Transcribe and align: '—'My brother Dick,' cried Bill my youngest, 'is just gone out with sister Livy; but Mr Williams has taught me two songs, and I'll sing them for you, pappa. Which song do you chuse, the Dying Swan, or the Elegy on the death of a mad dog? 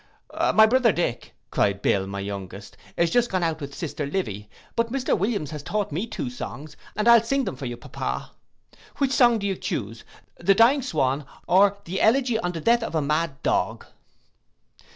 '—'My 0.33 0.65
brother 0.65 0.91
Dick,' 0.91 1.35
cried 1.51 1.83
Bill 1.83 2.07
my 2.07 2.19
youngest, 2.21 2.75
'is 2.97 3.11
just 3.11 3.29
gone 3.29 3.43
out 3.43 3.61
with 3.61 3.75
sister 3.75 4.03
Livy; 4.07 4.49
but 4.75 4.91
Mr 4.91 5.15
Williams 5.15 5.51
has 5.51 5.61
taught 5.61 5.91
me 5.91 6.07
two 6.07 6.27
songs, 6.27 6.75
and 6.95 7.07
I'll 7.07 7.21
sing 7.21 7.43
them 7.45 7.55
for 7.55 7.67
you, 7.67 7.77
pappa. 7.77 8.31
Which 8.95 9.11
song 9.11 9.37
do 9.37 9.45
you 9.45 9.55
chuse, 9.55 10.03
the 10.37 10.55
Dying 10.55 10.81
Swan, 10.81 11.27
or 11.47 11.77
the 11.85 12.01
Elegy 12.01 12.39
on 12.39 12.53
the 12.53 12.61
death 12.61 12.81
of 12.81 12.95
a 12.95 13.01
mad 13.03 13.43
dog? 13.43 13.85